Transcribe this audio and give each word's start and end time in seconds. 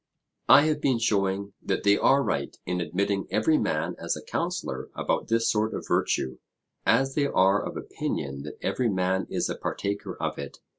I 0.49 0.63
have 0.63 0.81
been 0.81 0.97
showing 0.97 1.53
that 1.61 1.83
they 1.83 1.95
are 1.95 2.23
right 2.23 2.57
in 2.65 2.81
admitting 2.81 3.27
every 3.29 3.59
man 3.59 3.95
as 3.99 4.17
a 4.17 4.23
counsellor 4.23 4.89
about 4.95 5.27
this 5.27 5.47
sort 5.47 5.75
of 5.75 5.85
virtue, 5.87 6.39
as 6.87 7.13
they 7.13 7.27
are 7.27 7.61
of 7.63 7.77
opinion 7.77 8.41
that 8.41 8.57
every 8.63 8.89
man 8.89 9.27
is 9.29 9.47
a 9.47 9.53
partaker 9.55 10.17
of 10.19 10.39
it. 10.39 10.57